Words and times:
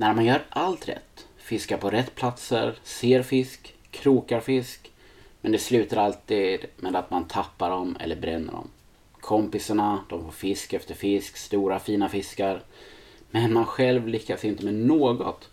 när 0.00 0.14
man 0.14 0.24
gör 0.24 0.42
allt 0.50 0.88
rätt, 0.88 1.26
fiskar 1.36 1.76
på 1.76 1.90
rätt 1.90 2.14
platser, 2.14 2.74
ser 2.82 3.22
fisk, 3.22 3.74
krokar 3.90 4.40
fisk, 4.40 4.90
men 5.40 5.52
det 5.52 5.58
slutar 5.58 5.96
alltid 5.96 6.64
med 6.76 6.96
att 6.96 7.10
man 7.10 7.28
tappar 7.28 7.70
dem 7.70 7.96
eller 8.00 8.16
bränner 8.16 8.52
dem. 8.52 8.68
Kompisarna, 9.20 10.04
de 10.08 10.24
får 10.24 10.32
fisk 10.32 10.72
efter 10.72 10.94
fisk, 10.94 11.36
stora 11.36 11.78
fina 11.78 12.08
fiskar. 12.08 12.62
Men 13.30 13.52
man 13.52 13.66
själv 13.66 14.08
lyckas 14.08 14.44
inte 14.44 14.64
med 14.64 14.74
något. 14.74 15.48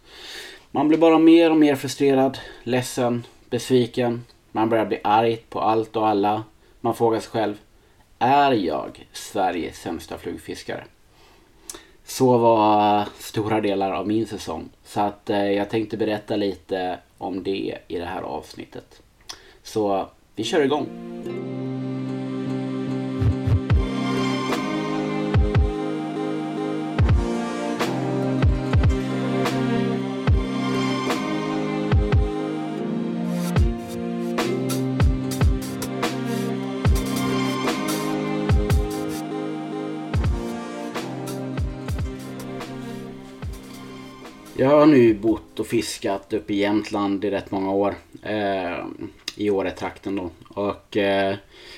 Man 0.71 0.87
blir 0.87 0.97
bara 0.97 1.19
mer 1.19 1.51
och 1.51 1.57
mer 1.57 1.75
frustrerad, 1.75 2.37
ledsen, 2.63 3.23
besviken. 3.49 4.25
Man 4.51 4.69
börjar 4.69 4.85
bli 4.85 4.99
arg 5.03 5.37
på 5.49 5.61
allt 5.61 5.95
och 5.95 6.07
alla. 6.07 6.43
Man 6.81 6.95
frågar 6.95 7.19
sig 7.19 7.29
själv, 7.29 7.55
är 8.19 8.51
jag 8.51 9.07
Sveriges 9.13 9.81
sämsta 9.81 10.17
flugfiskare? 10.17 10.83
Så 12.07 12.37
var 12.37 13.05
stora 13.19 13.61
delar 13.61 13.91
av 13.91 14.07
min 14.07 14.27
säsong. 14.27 14.69
Så 14.83 15.01
att 15.01 15.29
eh, 15.29 15.51
jag 15.51 15.69
tänkte 15.69 15.97
berätta 15.97 16.35
lite 16.35 16.99
om 17.17 17.43
det 17.43 17.77
i 17.87 17.97
det 17.97 18.05
här 18.05 18.21
avsnittet. 18.21 19.01
Så 19.63 20.07
vi 20.35 20.43
kör 20.43 20.61
igång. 20.61 20.87
Jag 44.59 44.69
har 44.69 44.85
nu 44.85 45.13
bott 45.13 45.59
och 45.59 45.67
fiskat 45.67 46.33
uppe 46.33 46.53
i 46.53 46.57
Jämtland 46.57 47.25
i 47.25 47.29
rätt 47.29 47.51
många 47.51 47.71
år. 47.71 47.95
Eh, 48.23 48.85
I 49.35 49.49
Åretrakten 49.49 50.15
då. 50.15 50.29
Och 50.49 50.97
eh, 50.97 51.35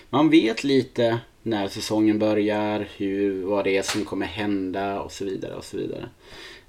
man 0.10 0.30
vet 0.30 0.64
lite 0.64 1.20
när 1.44 1.68
säsongen 1.68 2.20
börjar, 2.20 2.88
hur, 2.98 3.44
vad 3.44 3.64
det 3.64 3.78
är 3.78 3.82
som 3.82 4.06
kommer 4.06 4.26
hända 4.26 5.02
och 5.02 5.12
så 5.12 5.26
vidare. 5.26 5.56
och 5.56 5.64
så 5.64 5.78
vidare. 5.78 6.10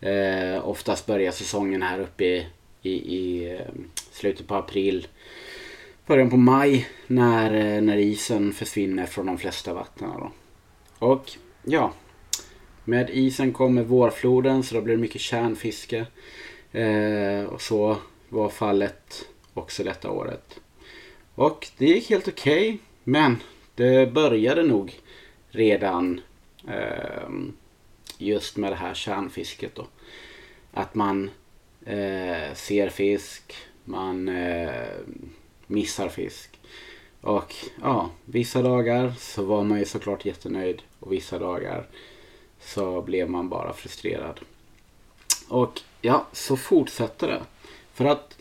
Eh, 0.01 0.69
oftast 0.69 1.07
börjar 1.07 1.33
säsongen 1.33 1.83
här 1.83 2.01
uppe 2.01 2.25
i, 2.25 2.47
i, 2.83 2.93
i 2.93 3.53
eh, 3.55 3.67
slutet 4.13 4.47
på 4.47 4.55
april. 4.55 5.07
Början 6.07 6.31
på 6.31 6.37
maj 6.37 6.89
när, 7.07 7.55
eh, 7.55 7.83
när 7.83 7.97
isen 7.97 8.53
försvinner 8.53 9.07
från 9.07 9.27
de 9.27 9.39
flesta 9.39 9.75
vattnen. 9.75 10.11
Då. 10.19 10.33
Och 11.07 11.31
ja, 11.63 11.93
med 12.91 13.11
isen 13.11 13.53
kommer 13.53 13.83
vårfloden 13.83 14.63
så 14.63 14.75
då 14.75 14.81
blir 14.81 14.95
det 14.95 15.01
mycket 15.01 15.21
kärnfiske. 15.21 16.07
Eh, 16.73 17.45
och 17.45 17.63
så 17.63 17.97
var 18.29 18.49
fallet 18.49 19.29
också 19.55 19.85
detta 19.85 20.11
året. 20.11 20.61
Och 21.35 21.69
det 21.79 21.87
gick 21.87 22.11
helt 22.11 22.29
okej. 22.29 22.69
Okay, 22.69 22.79
men 23.05 23.37
det 23.75 24.13
började 24.13 24.63
nog 24.63 25.01
redan 25.51 26.21
eh, 26.69 27.31
just 28.19 28.57
med 28.57 28.73
det 28.73 28.77
här 28.77 28.95
kärnfisket 28.95 29.75
då. 29.75 29.87
Att 30.73 30.95
man 30.95 31.31
eh, 31.87 32.55
ser 32.55 32.89
fisk, 32.89 33.55
man 33.85 34.29
eh, 34.29 34.91
missar 35.67 36.09
fisk. 36.09 36.59
Och 37.21 37.55
ja, 37.83 38.11
vissa 38.25 38.63
dagar 38.63 39.13
så 39.19 39.43
var 39.43 39.65
man 39.65 39.79
ju 39.79 39.85
såklart 39.85 40.25
jättenöjd 40.25 40.83
och 41.01 41.13
vissa 41.13 41.39
dagar 41.39 41.87
så 42.61 43.03
blev 43.03 43.31
man 43.31 43.49
bara 43.49 43.73
frustrerad. 43.73 44.41
Och 45.49 45.81
ja, 46.01 46.27
så 46.33 46.57
fortsätter 46.57 47.29
det. 47.29 47.43
För 47.95 48.05
att 48.05 48.39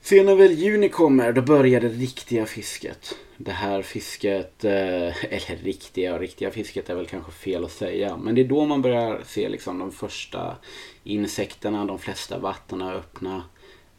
sen 0.00 0.26
när 0.26 0.34
väl 0.34 0.52
juni 0.52 0.88
kommer, 0.88 1.32
då 1.32 1.42
börjar 1.42 1.80
det 1.80 1.88
riktiga 1.88 2.46
fisket. 2.46 3.14
Det 3.36 3.52
här 3.52 3.82
fisket, 3.82 4.64
eh, 4.64 4.72
eller 5.24 5.62
riktiga 5.62 6.14
och 6.14 6.20
riktiga 6.20 6.50
fisket 6.50 6.90
är 6.90 6.94
väl 6.94 7.06
kanske 7.06 7.32
fel 7.32 7.64
att 7.64 7.72
säga. 7.72 8.16
Men 8.16 8.34
det 8.34 8.40
är 8.40 8.48
då 8.48 8.64
man 8.64 8.82
börjar 8.82 9.22
se 9.26 9.48
liksom 9.48 9.78
de 9.78 9.92
första 9.92 10.56
insekterna, 11.04 11.84
de 11.84 11.98
flesta 11.98 12.38
vattnen 12.38 12.80
är 12.80 12.94
öppna. 12.94 13.42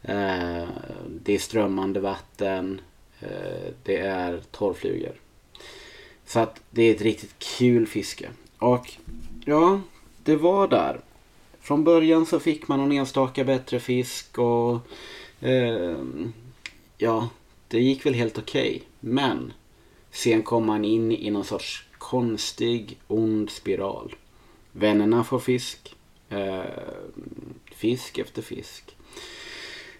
Eh, 0.02 0.68
det 1.08 1.34
är 1.34 1.38
strömmande 1.38 2.00
vatten. 2.00 2.80
Eh, 3.20 3.72
det 3.82 3.96
är 3.96 4.40
torrflugor. 4.50 5.14
Så 6.26 6.40
att 6.40 6.60
det 6.70 6.82
är 6.82 6.94
ett 6.94 7.02
riktigt 7.02 7.38
kul 7.38 7.86
fiske. 7.86 8.28
Och 8.58 8.92
ja, 9.44 9.80
det 10.24 10.36
var 10.36 10.68
där. 10.68 11.00
Från 11.60 11.84
början 11.84 12.26
så 12.26 12.40
fick 12.40 12.68
man 12.68 12.78
någon 12.78 12.92
enstaka 12.92 13.44
bättre 13.44 13.80
fisk 13.80 14.38
och 14.38 14.78
eh, 15.40 15.96
ja, 16.98 17.28
det 17.68 17.80
gick 17.80 18.06
väl 18.06 18.14
helt 18.14 18.38
okej. 18.38 18.70
Okay. 18.70 18.80
Men 19.00 19.52
sen 20.10 20.42
kom 20.42 20.66
man 20.66 20.84
in 20.84 21.12
i 21.12 21.30
någon 21.30 21.44
sorts 21.44 21.84
konstig, 21.98 22.98
ond 23.06 23.50
spiral. 23.50 24.14
Vännerna 24.72 25.24
får 25.24 25.38
fisk. 25.38 25.94
Eh, 26.28 26.64
fisk 27.74 28.18
efter 28.18 28.42
fisk. 28.42 28.96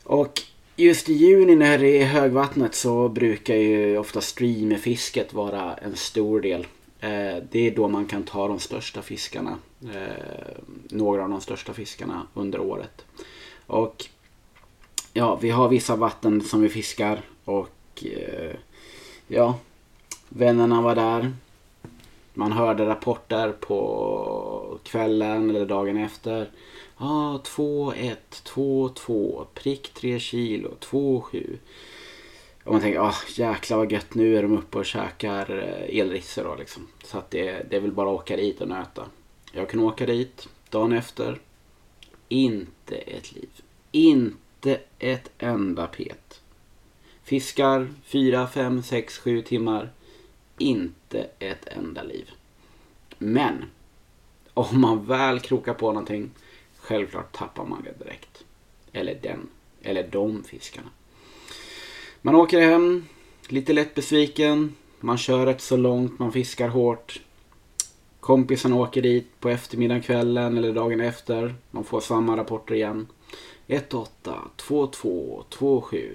Och 0.04 0.42
just 0.76 1.08
i 1.08 1.12
juni 1.12 1.54
när 1.54 1.78
det 1.78 2.02
är 2.02 2.06
högvattnet 2.06 2.74
så 2.74 3.08
brukar 3.08 3.54
ju 3.54 3.98
ofta 3.98 4.20
streamerfisket 4.20 5.32
vara 5.32 5.74
en 5.74 5.96
stor 5.96 6.40
del 6.40 6.66
Eh, 7.00 7.42
det 7.50 7.66
är 7.66 7.70
då 7.76 7.88
man 7.88 8.06
kan 8.06 8.22
ta 8.22 8.48
de 8.48 8.58
största 8.58 9.02
fiskarna. 9.02 9.58
Eh, 9.94 10.62
några 10.90 11.22
av 11.22 11.30
de 11.30 11.40
största 11.40 11.72
fiskarna 11.72 12.26
under 12.34 12.60
året. 12.60 13.04
Och 13.66 14.06
ja, 15.12 15.36
vi 15.36 15.50
har 15.50 15.68
vissa 15.68 15.96
vatten 15.96 16.40
som 16.40 16.62
vi 16.62 16.68
fiskar 16.68 17.20
och 17.44 18.04
eh, 18.04 18.56
ja, 19.28 19.58
vännerna 20.28 20.82
var 20.82 20.94
där. 20.94 21.32
Man 22.34 22.52
hörde 22.52 22.86
rapporter 22.86 23.52
på 23.52 24.78
kvällen 24.82 25.50
eller 25.50 25.66
dagen 25.66 25.96
efter. 25.96 26.50
Ja, 26.98 27.34
ah, 27.34 27.38
2-1, 27.38 28.16
2-2, 28.30 29.44
prick 29.54 29.94
3 29.94 30.18
kilo, 30.18 30.70
2-7. 30.80 31.58
Och 32.64 32.72
man 32.72 32.80
tänker, 32.80 33.00
ah, 33.00 33.14
jäklar 33.36 33.76
vad 33.76 33.92
gött, 33.92 34.14
nu 34.14 34.36
är 34.36 34.42
de 34.42 34.58
uppe 34.58 34.78
och 34.78 34.86
käkar 34.86 35.58
eh, 35.58 36.00
elrissor 36.00 36.44
då 36.44 36.54
liksom. 36.54 36.88
Så 37.04 37.18
att 37.18 37.30
det, 37.30 37.70
det 37.70 37.76
är 37.76 37.80
väl 37.80 37.92
bara 37.92 38.10
att 38.10 38.20
åka 38.20 38.36
dit 38.36 38.60
och 38.60 38.68
nöta. 38.68 39.06
Jag 39.52 39.68
kan 39.68 39.80
åka 39.80 40.06
dit 40.06 40.48
dagen 40.70 40.92
efter. 40.92 41.40
Inte 42.28 42.96
ett 42.96 43.32
liv. 43.32 43.48
Inte 43.90 44.80
ett 44.98 45.30
enda 45.38 45.86
pet. 45.86 46.40
Fiskar 47.22 47.88
4, 48.04 48.46
5, 48.46 48.82
6, 48.82 49.18
7 49.18 49.42
timmar. 49.42 49.90
Inte 50.58 51.26
ett 51.38 51.66
enda 51.66 52.02
liv. 52.02 52.30
Men 53.18 53.64
om 54.54 54.80
man 54.80 55.04
väl 55.04 55.40
krokar 55.40 55.74
på 55.74 55.86
någonting, 55.86 56.30
självklart 56.76 57.32
tappar 57.32 57.64
man 57.64 57.82
det 57.84 58.04
direkt. 58.04 58.44
Eller 58.92 59.18
den, 59.22 59.48
eller 59.82 60.08
de 60.08 60.44
fiskarna. 60.44 60.88
Man 62.22 62.34
åker 62.34 62.60
hem, 62.60 63.06
lite 63.48 63.72
lätt 63.72 63.94
besviken. 63.94 64.74
Man 65.00 65.18
kör 65.18 65.46
rätt 65.46 65.60
så 65.60 65.76
långt, 65.76 66.18
man 66.18 66.32
fiskar 66.32 66.68
hårt. 66.68 67.20
Kompisen 68.20 68.72
åker 68.72 69.02
dit 69.02 69.40
på 69.40 69.48
eftermiddagen, 69.48 70.02
kvällen 70.02 70.58
eller 70.58 70.72
dagen 70.72 71.00
efter. 71.00 71.54
Man 71.70 71.84
får 71.84 72.00
samma 72.00 72.36
rapporter 72.36 72.74
igen. 72.74 73.06
1-8, 73.66 74.06
2-2, 74.56 75.44
2-7. 75.50 76.10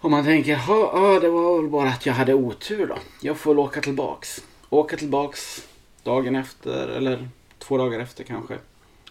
Och 0.00 0.10
man 0.10 0.24
tänker, 0.24 0.52
ja 0.68 1.18
det 1.20 1.28
var 1.28 1.62
väl 1.62 1.70
bara 1.70 1.88
att 1.88 2.06
jag 2.06 2.14
hade 2.14 2.34
otur 2.34 2.86
då. 2.86 2.98
Jag 3.20 3.36
får 3.36 3.50
väl 3.50 3.58
åka 3.58 3.80
tillbaks. 3.80 4.44
Åka 4.70 4.96
tillbaks 4.96 5.68
dagen 6.02 6.36
efter 6.36 6.88
eller 6.88 7.28
två 7.58 7.78
dagar 7.78 8.00
efter 8.00 8.24
kanske. 8.24 8.58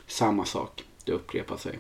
Samma 0.08 0.46
sak, 0.46 0.84
det 1.06 1.12
upprepar 1.12 1.58
sig. 1.58 1.80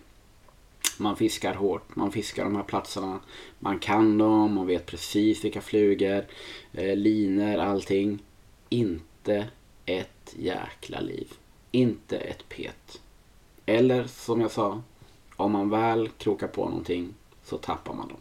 Man 0.97 1.15
fiskar 1.15 1.53
hårt, 1.53 1.95
man 1.95 2.12
fiskar 2.12 2.44
de 2.44 2.56
här 2.56 2.63
platserna. 2.63 3.19
Man 3.59 3.80
kan 3.80 4.18
dem, 4.18 4.53
man 4.53 4.68
vet 4.68 4.86
precis 4.86 5.45
vilka 5.45 5.62
flugor, 5.62 6.25
eh, 6.74 6.95
liner, 6.95 7.57
allting. 7.57 8.19
Inte 8.69 9.47
ett 9.86 10.36
jäkla 10.38 11.00
liv. 11.00 11.33
Inte 11.71 12.18
ett 12.18 12.50
pet. 12.50 13.01
Eller 13.65 14.03
som 14.03 14.42
jag 14.42 14.51
sa, 14.51 14.81
om 15.36 15.51
man 15.51 15.69
väl 15.69 16.09
krokar 16.18 16.47
på 16.47 16.65
någonting 16.65 17.13
så 17.44 17.57
tappar 17.57 17.94
man 17.94 18.07
dem. 18.07 18.18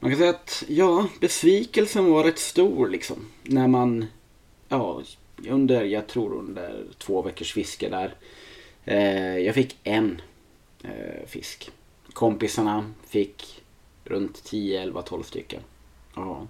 Man 0.00 0.10
kan 0.10 0.18
säga 0.18 0.30
att 0.30 0.64
ja, 0.68 1.08
besvikelsen 1.20 2.10
var 2.10 2.24
rätt 2.24 2.38
stor 2.38 2.88
liksom. 2.88 3.16
När 3.42 3.68
man, 3.68 4.06
ja, 4.68 5.02
under, 5.48 5.84
jag 5.84 6.06
tror 6.06 6.34
under 6.34 6.84
två 6.98 7.22
veckors 7.22 7.52
fiske 7.52 7.88
där. 7.88 8.14
Eh, 8.84 9.38
jag 9.38 9.54
fick 9.54 9.76
en 9.84 10.20
fisk. 11.26 11.70
Kompisarna 12.12 12.92
fick 13.06 13.62
runt 14.04 14.44
10, 14.44 14.82
11, 14.82 15.02
12 15.02 15.22
stycken. 15.22 15.60
Ja. 16.14 16.46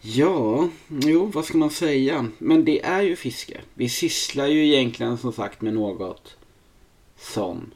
Ja, 0.00 0.68
jo, 0.88 1.26
vad 1.26 1.44
ska 1.44 1.58
man 1.58 1.70
säga? 1.70 2.28
Men 2.38 2.64
det 2.64 2.84
är 2.84 3.02
ju 3.02 3.16
fiske. 3.16 3.60
Vi 3.74 3.88
sysslar 3.88 4.46
ju 4.46 4.66
egentligen 4.66 5.18
som 5.18 5.32
sagt 5.32 5.60
med 5.60 5.74
något 5.74 6.36
som 7.16 7.70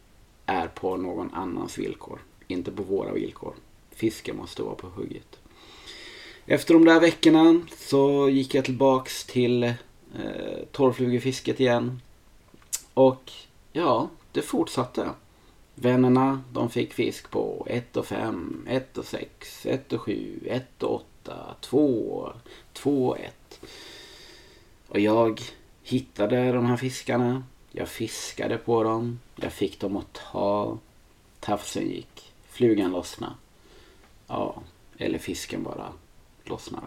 är 0.46 0.68
på 0.68 0.96
någon 0.96 1.34
annans 1.34 1.78
villkor. 1.78 2.18
Inte 2.46 2.72
på 2.72 2.82
våra 2.82 3.12
villkor. 3.12 3.54
Fisken 3.90 4.36
måste 4.36 4.62
vara 4.62 4.74
på 4.74 4.86
hugget. 4.86 5.38
Efter 6.46 6.74
de 6.74 6.84
där 6.84 7.00
veckorna 7.00 7.60
så 7.78 8.28
gick 8.28 8.54
jag 8.54 8.64
tillbaks 8.64 9.24
till 9.24 9.62
eh, 9.62 9.72
torrflugefisket 10.72 11.60
igen. 11.60 12.00
Och 12.94 13.32
ja, 13.72 14.10
det 14.32 14.42
fortsatte. 14.42 15.10
Vännerna 15.82 16.42
de 16.52 16.70
fick 16.70 16.92
fisk 16.92 17.30
på 17.30 17.66
1 17.70 17.96
och 17.96 18.06
5, 18.06 18.66
1 18.68 18.98
och 18.98 19.04
6, 19.04 19.66
1 19.66 19.92
och 19.92 20.00
7, 20.00 20.40
1 20.46 20.82
och 20.82 20.94
8, 20.94 21.54
2, 21.60 22.32
2 22.72 23.08
och 23.08 23.18
1. 23.18 23.60
Och 24.88 25.00
jag 25.00 25.40
hittade 25.82 26.52
de 26.52 26.66
här 26.66 26.76
fiskarna. 26.76 27.44
Jag 27.72 27.88
fiskade 27.88 28.58
på 28.58 28.82
dem. 28.82 29.20
Jag 29.36 29.52
fick 29.52 29.80
dem 29.80 29.96
att 29.96 30.12
ta. 30.32 30.78
Tafsen 31.40 31.88
gick. 31.88 32.32
Flugan 32.48 32.90
lossnade. 32.90 33.34
Ja, 34.26 34.62
eller 34.98 35.18
fisken 35.18 35.62
bara 35.62 35.92
lossnade. 36.44 36.86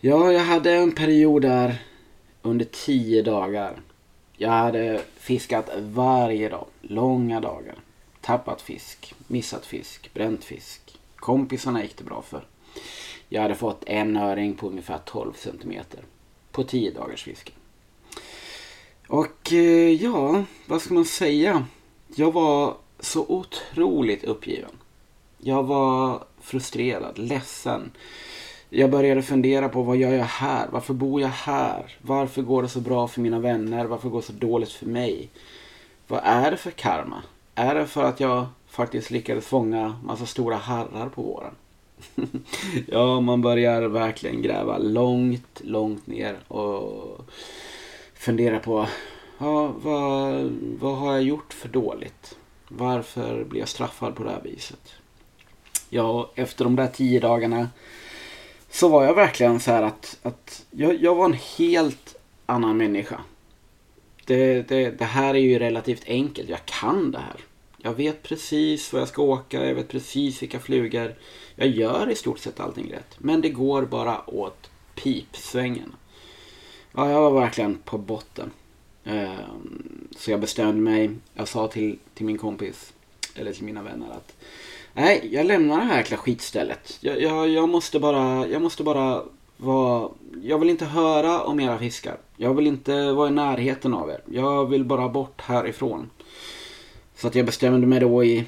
Ja, 0.00 0.32
jag 0.32 0.44
hade 0.44 0.72
en 0.72 0.92
period 0.92 1.42
där 1.42 1.82
under 2.42 2.64
tio 2.64 3.22
dagar. 3.22 3.80
Jag 4.36 4.50
hade 4.50 5.02
fiskat 5.16 5.70
varje 5.78 6.48
dag, 6.48 6.66
långa 6.80 7.40
dagar. 7.40 7.74
Tappat 8.20 8.62
fisk, 8.62 9.14
missat 9.26 9.66
fisk, 9.66 10.14
bränt 10.14 10.44
fisk. 10.44 10.98
Kompisarna 11.16 11.82
gick 11.82 11.96
det 11.96 12.04
bra 12.04 12.22
för. 12.22 12.46
Jag 13.28 13.42
hade 13.42 13.54
fått 13.54 13.84
en 13.86 14.16
öring 14.16 14.54
på 14.54 14.68
ungefär 14.68 14.98
12 15.04 15.32
centimeter 15.32 16.00
på 16.52 16.64
10 16.64 16.90
dagars 16.90 17.22
fiske. 17.24 17.52
Och 19.08 19.52
eh, 19.52 19.92
ja, 20.02 20.44
vad 20.66 20.82
ska 20.82 20.94
man 20.94 21.04
säga? 21.04 21.66
Jag 22.14 22.32
var 22.32 22.76
så 23.00 23.26
otroligt 23.28 24.24
uppgiven. 24.24 24.70
Jag 25.38 25.62
var 25.62 26.24
frustrerad, 26.40 27.18
ledsen. 27.18 27.90
Jag 28.70 28.90
började 28.90 29.22
fundera 29.22 29.68
på 29.68 29.82
vad 29.82 29.96
gör 29.96 30.12
jag 30.12 30.24
här? 30.24 30.68
Varför 30.70 30.94
bor 30.94 31.20
jag 31.20 31.28
här? 31.28 31.96
Varför 32.02 32.42
går 32.42 32.62
det 32.62 32.68
så 32.68 32.80
bra 32.80 33.08
för 33.08 33.20
mina 33.20 33.38
vänner? 33.38 33.84
Varför 33.84 34.08
går 34.08 34.20
det 34.20 34.26
så 34.26 34.32
dåligt 34.32 34.72
för 34.72 34.86
mig? 34.86 35.28
Vad 36.08 36.20
är 36.24 36.50
det 36.50 36.56
för 36.56 36.70
karma? 36.70 37.22
Är 37.54 37.74
det 37.74 37.86
för 37.86 38.04
att 38.04 38.20
jag 38.20 38.46
faktiskt 38.66 39.10
lyckades 39.10 39.46
fånga 39.46 39.98
massa 40.04 40.26
stora 40.26 40.56
harrar 40.56 41.08
på 41.08 41.22
våren? 41.22 41.54
ja, 42.86 43.20
man 43.20 43.42
börjar 43.42 43.82
verkligen 43.82 44.42
gräva 44.42 44.78
långt, 44.78 45.60
långt 45.64 46.06
ner 46.06 46.36
och 46.48 47.20
fundera 48.14 48.58
på 48.58 48.86
ja, 49.38 49.72
vad, 49.82 50.52
vad 50.80 50.96
har 50.96 51.12
jag 51.12 51.22
gjort 51.22 51.52
för 51.52 51.68
dåligt? 51.68 52.36
Varför 52.68 53.44
blir 53.44 53.60
jag 53.60 53.68
straffad 53.68 54.14
på 54.14 54.22
det 54.22 54.30
här 54.30 54.42
viset? 54.42 54.92
Ja, 55.90 56.30
efter 56.34 56.64
de 56.64 56.76
där 56.76 56.86
tio 56.86 57.20
dagarna 57.20 57.68
så 58.76 58.88
var 58.88 59.04
jag 59.04 59.14
verkligen 59.14 59.60
så 59.60 59.70
här 59.70 59.82
att, 59.82 60.18
att 60.22 60.66
jag, 60.70 61.02
jag 61.02 61.14
var 61.14 61.24
en 61.24 61.38
helt 61.58 62.16
annan 62.46 62.76
människa. 62.76 63.20
Det, 64.24 64.68
det, 64.68 64.90
det 64.90 65.04
här 65.04 65.34
är 65.34 65.38
ju 65.38 65.58
relativt 65.58 66.02
enkelt. 66.06 66.48
Jag 66.48 66.64
kan 66.64 67.10
det 67.10 67.18
här. 67.18 67.40
Jag 67.76 67.94
vet 67.94 68.22
precis 68.22 68.92
var 68.92 69.00
jag 69.00 69.08
ska 69.08 69.22
åka. 69.22 69.66
Jag 69.66 69.74
vet 69.74 69.88
precis 69.88 70.42
vilka 70.42 70.60
flugor. 70.60 71.14
Jag 71.54 71.68
gör 71.68 72.10
i 72.10 72.14
stort 72.14 72.38
sett 72.38 72.60
allting 72.60 72.92
rätt. 72.92 73.16
Men 73.18 73.40
det 73.40 73.48
går 73.48 73.82
bara 73.82 74.30
åt 74.30 74.70
pipsvängen. 74.94 75.92
Ja, 76.92 77.10
jag 77.10 77.30
var 77.30 77.40
verkligen 77.40 77.78
på 77.84 77.98
botten. 77.98 78.50
Ehm, 79.04 80.08
så 80.16 80.30
jag 80.30 80.40
bestämde 80.40 80.80
mig. 80.80 81.10
Jag 81.34 81.48
sa 81.48 81.68
till, 81.68 81.98
till 82.14 82.26
min 82.26 82.38
kompis, 82.38 82.92
eller 83.34 83.52
till 83.52 83.64
mina 83.64 83.82
vänner 83.82 84.10
att 84.10 84.34
Nej, 84.98 85.28
jag 85.32 85.46
lämnar 85.46 85.78
det 85.78 85.84
här 85.84 85.96
jäkla 85.96 86.16
skitstället. 86.16 86.98
Jag, 87.00 87.20
jag, 87.22 87.48
jag 87.48 87.68
måste 87.68 88.00
bara, 88.00 88.46
jag 88.46 88.62
måste 88.62 88.82
bara 88.82 89.22
vara... 89.56 90.10
Jag 90.42 90.58
vill 90.58 90.70
inte 90.70 90.84
höra 90.84 91.42
om 91.42 91.60
era 91.60 91.78
fiskar. 91.78 92.16
Jag 92.36 92.54
vill 92.54 92.66
inte 92.66 93.12
vara 93.12 93.28
i 93.28 93.32
närheten 93.32 93.94
av 93.94 94.10
er. 94.10 94.20
Jag 94.26 94.66
vill 94.66 94.84
bara 94.84 95.08
bort 95.08 95.40
härifrån. 95.40 96.10
Så 97.14 97.26
att 97.26 97.34
jag 97.34 97.46
bestämde 97.46 97.86
mig 97.86 98.00
då 98.00 98.24
i... 98.24 98.44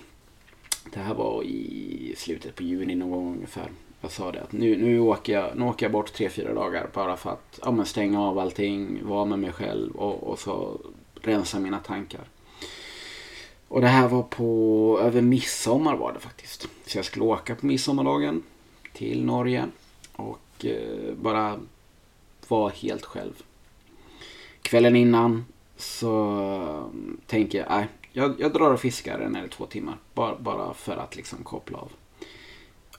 Det 0.92 1.00
här 1.00 1.14
var 1.14 1.42
i 1.42 2.14
slutet 2.16 2.54
på 2.54 2.62
juni 2.62 2.94
någon 2.94 3.10
gång 3.10 3.34
ungefär. 3.34 3.70
Jag 4.00 4.10
sa 4.10 4.32
det 4.32 4.42
att 4.42 4.52
nu, 4.52 4.76
nu, 4.76 5.00
åker, 5.00 5.32
jag, 5.32 5.56
nu 5.56 5.64
åker 5.64 5.86
jag 5.86 5.92
bort 5.92 6.12
tre, 6.12 6.28
fyra 6.28 6.54
dagar 6.54 6.90
bara 6.94 7.16
för 7.16 7.30
att 7.30 7.60
ja, 7.64 7.70
men 7.70 7.86
stänga 7.86 8.22
av 8.22 8.38
allting, 8.38 8.98
vara 9.02 9.24
med 9.24 9.38
mig 9.38 9.52
själv 9.52 9.96
och, 9.96 10.22
och 10.22 10.38
så 10.38 10.80
rensa 11.22 11.58
mina 11.58 11.78
tankar. 11.78 12.24
Och 13.68 13.80
det 13.80 13.88
här 13.88 14.08
var 14.08 14.22
på 14.22 15.00
över 15.02 15.20
midsommar 15.22 15.96
var 15.96 16.12
det 16.12 16.20
faktiskt. 16.20 16.68
Så 16.86 16.98
jag 16.98 17.04
skulle 17.04 17.24
åka 17.24 17.54
på 17.54 17.66
midsommardagen 17.66 18.42
till 18.92 19.24
Norge 19.24 19.66
och 20.12 20.64
eh, 20.64 21.14
bara 21.14 21.58
vara 22.48 22.72
helt 22.72 23.04
själv. 23.04 23.42
Kvällen 24.62 24.96
innan 24.96 25.44
så 25.76 26.90
tänkte 27.26 27.26
tänker 27.26 27.58
jag, 27.58 27.66
nej, 27.70 27.88
jag, 28.12 28.40
jag 28.40 28.52
drar 28.52 28.70
och 28.70 28.80
fiskar 28.80 29.18
en 29.18 29.36
eller 29.36 29.48
två 29.48 29.66
timmar. 29.66 29.96
Bara, 30.14 30.36
bara 30.38 30.74
för 30.74 30.96
att 30.96 31.16
liksom 31.16 31.44
koppla 31.44 31.78
av. 31.78 31.92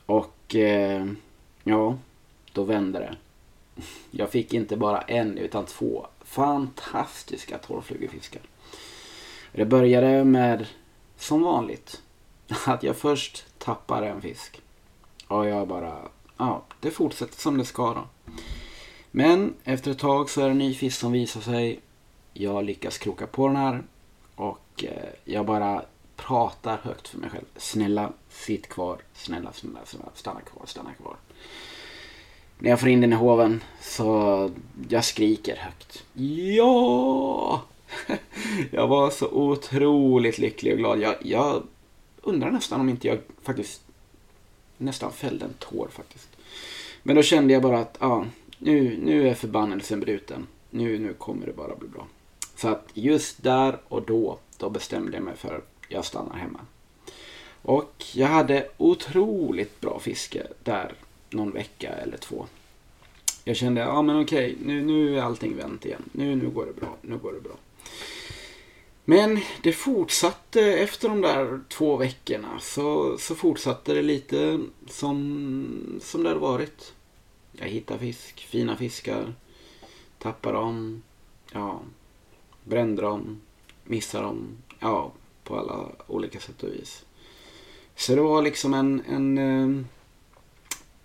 Och 0.06 0.56
eh, 0.56 1.06
ja, 1.64 1.98
då 2.54 2.64
vände 2.64 3.00
det. 3.00 3.16
Jag 4.12 4.30
fick 4.30 4.54
inte 4.54 4.78
bara 4.78 5.02
en 5.02 5.38
utan 5.38 5.66
två 5.66 6.08
fantastiska 6.22 7.58
torrflugefiskar. 7.58 8.42
Det 9.52 9.66
började 9.66 10.24
med, 10.24 10.68
som 11.18 11.42
vanligt, 11.42 12.02
att 12.66 12.84
jag 12.84 12.96
först 12.96 13.46
tappar 13.58 14.02
en 14.02 14.22
fisk. 14.22 14.62
Och 15.28 15.48
jag 15.48 15.68
bara, 15.68 15.98
ja, 16.38 16.64
det 16.80 16.92
fortsätter 16.92 17.40
som 17.40 17.58
det 17.58 17.66
ska 17.66 17.94
då. 17.94 18.32
Men 19.12 19.54
efter 19.64 19.92
ett 19.92 20.00
tag 20.00 20.30
så 20.30 20.42
är 20.42 20.46
det 20.46 20.52
en 20.52 20.58
ny 20.58 20.74
fisk 20.74 21.00
som 21.00 21.12
visar 21.12 21.42
sig. 21.42 21.80
Jag 22.34 22.64
lyckas 22.64 22.98
kroka 22.98 23.28
på 23.28 23.48
den 23.48 23.56
här. 23.56 23.84
Och 24.36 24.84
eh, 24.84 25.10
jag 25.26 25.46
bara 25.46 25.84
pratar 26.16 26.78
högt 26.78 27.08
för 27.08 27.18
mig 27.18 27.30
själv. 27.30 27.46
Snälla, 27.58 28.12
sitt 28.30 28.70
kvar. 28.70 28.98
Snälla, 29.14 29.54
snälla, 29.54 29.80
snälla, 29.86 30.10
stanna 30.14 30.42
kvar, 30.42 30.66
stanna 30.66 30.94
kvar. 30.94 31.16
När 32.60 32.70
jag 32.70 32.80
får 32.80 32.90
in 32.90 33.02
den 33.02 33.14
i 33.14 33.16
hoven 33.16 33.64
så 33.82 34.52
jag 34.90 35.06
skriker 35.06 35.56
högt. 35.56 36.04
Ja! 36.58 37.62
jag 38.72 38.88
var 38.88 39.10
så 39.10 39.28
otroligt 39.28 40.38
lycklig 40.38 40.74
och 40.74 40.80
glad. 40.80 41.00
Jag, 41.00 41.16
jag 41.22 41.64
undrar 42.22 42.52
nästan 42.52 42.82
om 42.82 42.90
inte 42.90 43.08
jag 43.08 43.20
faktiskt 43.42 43.82
nästan 44.78 45.12
fällde 45.12 45.46
en 45.46 45.54
tår 45.54 45.88
faktiskt. 45.92 46.30
Men 47.04 47.16
då 47.16 47.22
kände 47.22 47.54
jag 47.54 47.62
bara 47.62 47.80
att 47.80 47.98
ja, 48.00 48.26
nu, 48.58 49.00
nu 49.04 49.30
är 49.30 49.34
förbannelsen 49.34 50.00
bruten. 50.00 50.48
Nu, 50.70 51.00
nu 51.00 51.14
kommer 51.14 51.46
det 51.46 51.54
bara 51.54 51.76
bli 51.76 51.88
bra. 51.88 52.08
Så 52.56 52.68
att 52.68 52.90
just 52.94 53.44
där 53.44 53.78
och 53.88 54.02
då, 54.02 54.38
då 54.58 54.70
bestämde 54.70 55.18
jag 55.18 55.24
mig 55.24 55.36
för 55.36 55.56
att 55.56 55.70
jag 55.88 56.06
stannar 56.06 56.36
hemma. 56.36 56.60
Och 57.62 58.06
jag 58.14 58.28
hade 58.28 58.68
otroligt 58.78 59.82
bra 59.82 60.00
fiske 60.00 60.48
där 60.64 60.94
någon 61.30 61.52
vecka 61.52 61.90
eller 61.90 62.18
två. 62.18 62.46
Jag 63.44 63.56
kände, 63.56 63.82
ja 63.82 64.02
men 64.02 64.22
okej, 64.22 64.58
nu, 64.64 64.82
nu 64.82 65.18
är 65.18 65.22
allting 65.22 65.58
vänt 65.58 65.86
igen. 65.86 66.04
Nu, 66.12 66.36
nu 66.36 66.50
går 66.50 66.66
det 66.66 66.74
bra, 66.74 66.96
nu 67.02 67.18
går 67.18 67.34
det 67.34 67.42
bra. 67.42 67.54
Men 69.06 69.40
det 69.64 69.74
fortsatte 69.74 70.62
efter 70.62 71.10
de 71.10 71.22
där 71.22 71.60
två 71.70 71.98
veckorna 71.98 72.60
så, 72.60 73.18
så 73.18 73.36
fortsatte 73.36 73.94
det 73.94 74.02
lite 74.02 74.60
som, 74.88 76.00
som 76.02 76.24
det 76.24 76.30
hade 76.30 76.42
varit. 76.42 76.94
Jag 77.52 77.68
hittade 77.68 78.00
fisk, 78.00 78.40
fina 78.40 78.78
fiskar, 78.78 79.34
tappade 80.18 80.58
dem, 80.58 81.04
ja, 81.52 81.82
brände 82.64 83.02
dem, 83.02 83.42
missade 83.84 84.24
dem, 84.24 84.58
ja, 84.80 85.12
på 85.44 85.60
alla 85.60 85.90
olika 86.08 86.40
sätt 86.40 86.64
och 86.64 86.70
vis. 86.70 87.06
Så 87.96 88.16
det 88.16 88.22
var 88.22 88.42
liksom 88.42 88.74
en, 88.74 89.04
en 89.08 89.38
eh, 89.38 89.86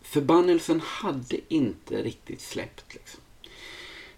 förbannelsen 0.02 0.80
hade 0.80 1.54
inte 1.54 2.02
riktigt 2.02 2.40
släppt. 2.40 2.94
Liksom. 2.94 3.20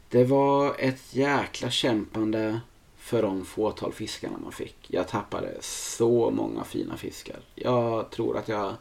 Det 0.09 0.25
var 0.25 0.77
ett 0.79 1.15
jäkla 1.15 1.71
kämpande 1.71 2.61
för 2.97 3.23
de 3.23 3.45
fåtal 3.45 3.93
fiskarna 3.93 4.39
man 4.39 4.53
fick. 4.53 4.77
Jag 4.89 5.09
tappade 5.09 5.57
så 5.61 6.31
många 6.31 6.65
fina 6.65 6.97
fiskar. 6.97 7.41
Jag 7.55 8.11
tror 8.11 8.37
att 8.37 8.49
jag 8.49 8.75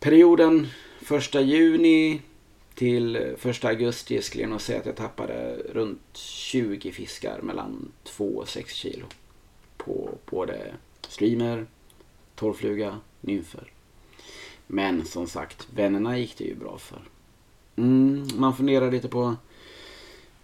perioden 0.00 0.68
1 1.10 1.34
juni 1.34 2.22
till 2.74 3.16
1 3.16 3.64
augusti 3.64 4.22
skulle 4.22 4.42
jag 4.42 4.50
nog 4.50 4.60
säga 4.60 4.80
att 4.80 4.86
jag 4.86 4.96
tappade 4.96 5.56
runt 5.72 6.16
20 6.16 6.92
fiskar 6.92 7.40
mellan 7.42 7.92
2 8.04 8.24
och 8.24 8.48
6 8.48 8.74
kilo. 8.74 9.06
På 9.76 10.10
både 10.30 10.74
streamer, 11.08 11.66
torrfluga, 12.34 13.00
nymfer. 13.20 13.72
Men 14.66 15.04
som 15.04 15.26
sagt, 15.26 15.68
vännerna 15.74 16.18
gick 16.18 16.38
det 16.38 16.44
ju 16.44 16.54
bra 16.54 16.78
för. 16.78 17.02
Mm, 17.76 18.28
man 18.36 18.56
funderar 18.56 18.90
lite 18.90 19.08
på 19.08 19.36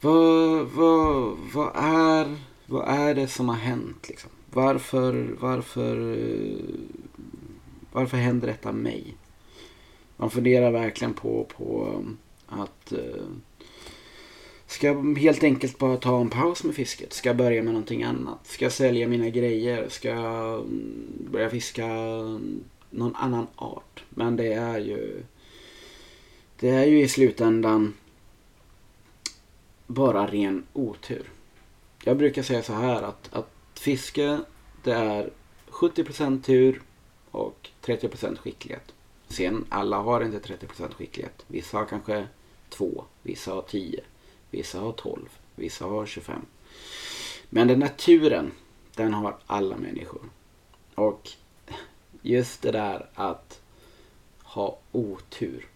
vad, 0.00 0.66
vad, 0.66 1.36
vad 1.52 1.72
är 1.74 2.36
vad 2.66 2.88
är 2.88 3.14
det 3.14 3.28
som 3.28 3.48
har 3.48 3.56
hänt 3.56 4.08
liksom? 4.08 4.30
Varför, 4.52 5.36
varför, 5.40 6.18
varför 7.92 8.16
händer 8.16 8.46
detta 8.46 8.72
mig? 8.72 9.16
Man 10.16 10.30
funderar 10.30 10.70
verkligen 10.70 11.14
på, 11.14 11.46
på 11.56 11.94
um, 11.96 12.18
att 12.46 12.92
eh, 12.92 13.24
Ska 14.66 14.86
jag 14.86 15.18
helt 15.18 15.44
enkelt 15.44 15.78
bara 15.78 15.96
ta 15.96 16.20
en 16.20 16.30
paus 16.30 16.64
med 16.64 16.74
fisket? 16.74 17.12
Ska 17.12 17.28
jag 17.28 17.36
börja 17.36 17.62
med 17.62 17.72
någonting 17.72 18.02
annat? 18.02 18.46
Ska 18.46 18.64
jag 18.64 18.72
sälja 18.72 19.08
mina 19.08 19.28
grejer? 19.28 19.88
Ska 19.88 20.08
jag 20.08 20.54
mm, 20.54 21.28
börja 21.30 21.50
fiska 21.50 21.86
någon 22.90 23.14
annan 23.14 23.46
art? 23.56 24.04
Men 24.08 24.36
det 24.36 24.52
är 24.52 24.78
ju 24.78 25.22
Det 26.60 26.68
är 26.68 26.84
ju 26.84 27.00
i 27.00 27.08
slutändan 27.08 27.94
bara 29.86 30.26
ren 30.26 30.66
otur. 30.72 31.30
Jag 32.04 32.16
brukar 32.16 32.42
säga 32.42 32.62
så 32.62 32.72
här 32.72 33.02
att, 33.02 33.34
att 33.34 33.50
fiske 33.74 34.40
det 34.82 34.92
är 34.92 35.30
70% 35.68 36.42
tur 36.42 36.82
och 37.30 37.70
30% 37.82 38.36
skicklighet. 38.36 38.94
Sen 39.28 39.64
alla 39.68 39.96
har 39.96 40.20
inte 40.20 40.38
30% 40.38 40.94
skicklighet. 40.94 41.44
Vissa 41.46 41.78
har 41.78 41.84
kanske 41.84 42.26
2, 42.68 43.04
vissa 43.22 43.52
har 43.52 43.62
10, 43.62 44.00
vissa 44.50 44.80
har 44.80 44.92
12, 44.92 45.28
vissa 45.54 45.84
har 45.84 46.06
25. 46.06 46.46
Men 47.50 47.68
den 47.68 47.78
naturen, 47.78 48.52
den 48.94 49.14
har 49.14 49.36
alla 49.46 49.76
människor. 49.76 50.22
Och 50.94 51.30
just 52.22 52.62
det 52.62 52.70
där 52.70 53.08
att 53.14 53.60
ha 54.42 54.78
otur. 54.92 55.68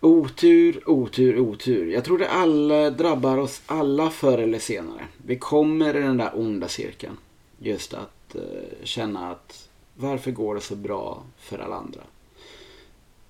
Otur, 0.00 0.88
otur, 0.88 1.38
otur. 1.38 1.86
Jag 1.86 2.04
tror 2.04 2.18
det 2.18 2.28
alla 2.28 2.90
drabbar 2.90 3.38
oss 3.38 3.62
alla 3.66 4.10
förr 4.10 4.38
eller 4.38 4.58
senare. 4.58 5.06
Vi 5.16 5.38
kommer 5.38 5.96
i 5.96 6.00
den 6.00 6.16
där 6.16 6.30
onda 6.34 6.68
cirkeln. 6.68 7.16
Just 7.58 7.94
att 7.94 8.34
eh, 8.34 8.84
känna 8.84 9.30
att 9.30 9.68
varför 9.94 10.30
går 10.30 10.54
det 10.54 10.60
så 10.60 10.76
bra 10.76 11.22
för 11.38 11.58
alla 11.58 11.76
andra? 11.76 12.00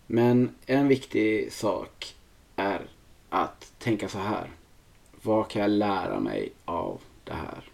Men 0.06 0.50
en 0.66 0.88
viktig 0.88 1.52
sak 1.52 2.14
är 2.56 2.80
att 3.28 3.72
tänka 3.78 4.08
så 4.08 4.18
här. 4.18 4.50
Vad 5.22 5.48
kan 5.48 5.62
jag 5.62 5.70
lära 5.70 6.20
mig 6.20 6.52
av 6.64 7.00
det 7.24 7.32
här? 7.32 7.64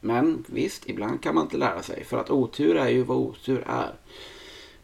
Men 0.00 0.44
visst, 0.46 0.88
ibland 0.88 1.22
kan 1.22 1.34
man 1.34 1.44
inte 1.44 1.56
lära 1.56 1.82
sig. 1.82 2.04
För 2.04 2.18
att 2.18 2.30
otur 2.30 2.76
är 2.76 2.88
ju 2.88 3.02
vad 3.02 3.16
otur 3.16 3.64
är. 3.66 3.94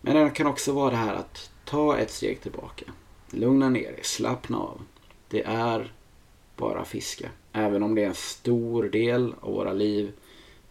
Men 0.00 0.17
det 0.17 0.31
kan 0.31 0.47
också 0.47 0.73
vara 0.73 0.91
det 0.91 0.97
här 0.97 1.14
att 1.14 1.50
ta 1.64 1.99
ett 1.99 2.11
steg 2.11 2.40
tillbaka. 2.40 2.85
Lugna 3.30 3.68
ner 3.68 3.92
dig, 3.92 4.00
slappna 4.02 4.59
av. 4.59 4.80
Det 5.28 5.42
är 5.42 5.92
bara 6.56 6.85
fiske. 6.85 7.30
Även 7.52 7.83
om 7.83 7.94
det 7.94 8.02
är 8.02 8.06
en 8.06 8.14
stor 8.14 8.83
del 8.83 9.35
av 9.40 9.52
våra 9.52 9.73
liv, 9.73 10.12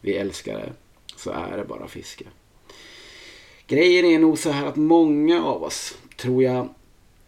vi 0.02 0.14
älskar 0.18 0.54
det, 0.54 0.74
så 1.16 1.32
är 1.32 1.58
det 1.58 1.66
bara 1.66 1.88
fiske. 1.88 2.26
Grejen 3.68 4.06
är 4.06 4.20
nog 4.20 4.38
så 4.38 4.50
här 4.50 4.66
att 4.66 4.76
många 4.76 5.44
av 5.44 5.64
oss, 5.64 5.98
tror 6.18 6.44
jag, 6.44 6.70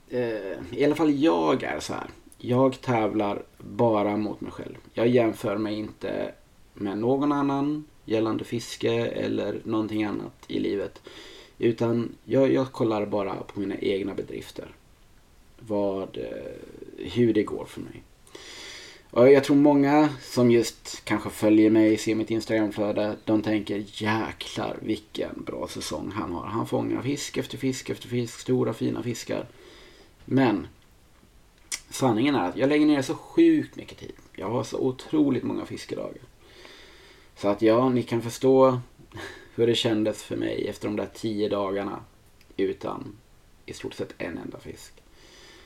eh, 0.09 0.57
i 0.71 0.85
alla 0.85 0.95
fall 0.95 1.23
jag 1.23 1.63
är 1.63 1.79
så 1.79 1.93
här. 1.93 2.07
Jag 2.37 2.81
tävlar 2.81 3.43
bara 3.57 4.17
mot 4.17 4.41
mig 4.41 4.51
själv. 4.51 4.75
Jag 4.93 5.07
jämför 5.07 5.57
mig 5.57 5.75
inte 5.75 6.31
med 6.73 6.97
någon 6.97 7.31
annan 7.31 7.85
gällande 8.05 8.43
fiske 8.43 8.91
eller 9.05 9.61
någonting 9.63 10.03
annat 10.03 10.33
i 10.47 10.59
livet. 10.59 11.01
Utan 11.59 12.15
jag, 12.25 12.53
jag 12.53 12.71
kollar 12.71 13.05
bara 13.05 13.35
på 13.35 13.59
mina 13.59 13.75
egna 13.75 14.13
bedrifter. 14.13 14.67
Vad, 15.59 16.17
eh, 16.17 17.07
hur 17.13 17.33
det 17.33 17.43
går 17.43 17.65
för 17.65 17.81
mig. 17.81 18.03
Och 19.15 19.31
jag 19.31 19.43
tror 19.43 19.55
många 19.55 20.09
som 20.21 20.51
just 20.51 21.05
kanske 21.05 21.29
följer 21.29 21.69
mig, 21.69 21.97
ser 21.97 22.15
mitt 22.15 22.31
Instagramflöde, 22.31 23.15
de 23.25 23.41
tänker 23.41 23.83
jäklar 23.87 24.77
vilken 24.81 25.43
bra 25.45 25.67
säsong 25.67 26.11
han 26.15 26.31
har. 26.31 26.45
Han 26.45 26.67
fångar 26.67 27.01
fisk 27.01 27.37
efter 27.37 27.57
fisk 27.57 27.89
efter 27.89 28.07
fisk, 28.07 28.39
stora 28.39 28.73
fina 28.73 29.03
fiskar. 29.03 29.47
Men 30.25 30.67
sanningen 31.89 32.35
är 32.35 32.49
att 32.49 32.57
jag 32.57 32.69
lägger 32.69 32.85
ner 32.85 33.01
så 33.01 33.15
sjukt 33.15 33.75
mycket 33.75 33.97
tid. 33.97 34.13
Jag 34.35 34.49
har 34.49 34.63
så 34.63 34.79
otroligt 34.79 35.43
många 35.43 35.65
fiskedagar. 35.65 36.21
Så 37.35 37.47
att 37.47 37.61
ja, 37.61 37.89
ni 37.89 38.03
kan 38.03 38.21
förstå 38.21 38.79
hur 39.55 39.67
det 39.67 39.75
kändes 39.75 40.23
för 40.23 40.35
mig 40.35 40.67
efter 40.67 40.87
de 40.87 40.95
där 40.95 41.09
tio 41.13 41.49
dagarna 41.49 42.03
utan 42.57 43.15
i 43.65 43.73
stort 43.73 43.93
sett 43.93 44.13
en 44.17 44.37
enda 44.37 44.59
fisk. 44.59 44.93